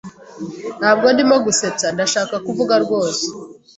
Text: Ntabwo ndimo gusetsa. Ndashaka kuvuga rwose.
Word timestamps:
Ntabwo 0.79 1.05
ndimo 1.13 1.35
gusetsa. 1.45 1.85
Ndashaka 1.95 2.35
kuvuga 2.45 2.73
rwose. 2.83 3.25